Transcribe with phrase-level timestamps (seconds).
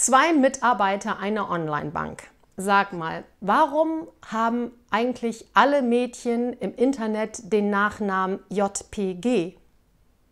[0.00, 2.22] Zwei Mitarbeiter einer Online-Bank.
[2.56, 9.56] Sag mal, warum haben eigentlich alle Mädchen im Internet den Nachnamen JPG?